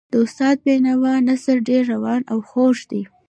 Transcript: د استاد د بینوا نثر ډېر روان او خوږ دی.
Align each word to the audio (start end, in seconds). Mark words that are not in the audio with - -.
د 0.11 0.13
استاد 0.23 0.55
د 0.61 0.63
بینوا 0.65 1.13
نثر 1.27 1.57
ډېر 1.69 1.83
روان 1.93 2.21
او 2.31 2.37
خوږ 2.49 2.77
دی. 2.91 3.01